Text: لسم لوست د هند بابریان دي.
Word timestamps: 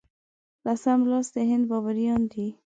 لسم 0.65 0.99
لوست 1.11 1.31
د 1.35 1.37
هند 1.49 1.63
بابریان 1.71 2.21
دي. 2.31 2.47